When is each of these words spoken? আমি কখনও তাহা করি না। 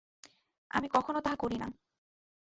আমি 0.71 0.87
কখনও 0.89 1.19
তাহা 1.21 1.35
করি 1.35 1.57
না। 1.57 1.67